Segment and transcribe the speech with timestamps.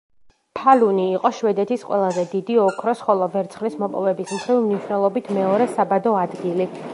[0.59, 6.69] ფალუნი იყო შვედეთის ყველაზე დიდი ოქროს, ხოლო ვერცხლის მოპოვების მხრივ, მნიშვნელობით მეორე საბადო ადგილი.